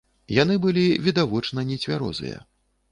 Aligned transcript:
Яны 0.35 0.55
былі 0.63 0.85
відавочна 1.09 1.67
нецвярозыя. 1.71 2.47